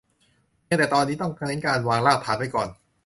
[0.65, 2.69] เพียงแต่ตอนนี้ต้องเน้นการวางรากฐานไปก่อน